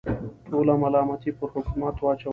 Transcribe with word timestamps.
ټوله 0.47 0.73
ملامتي 0.83 1.31
پر 1.37 1.47
حکومت 1.53 1.95
اچوله. 2.09 2.29